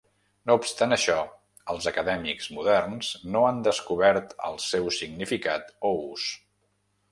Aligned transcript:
No 0.49 0.53
obstant 0.59 0.95
això, 0.95 1.17
els 1.73 1.89
acadèmics 1.91 2.47
moderns 2.59 3.11
no 3.35 3.45
han 3.51 3.61
descobert 3.69 4.35
el 4.51 4.59
seu 4.71 4.91
significat 4.99 5.73
o 5.91 5.95
ús. 6.11 6.29